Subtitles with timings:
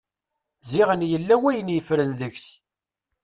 [0.71, 2.47] Ziɣen yella wayen yeffren deg-s.